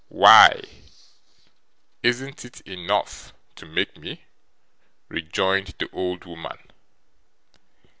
[0.09, 0.61] 'Why,
[2.01, 4.23] isn't it enough to make me?'
[5.09, 6.57] rejoined the old woman.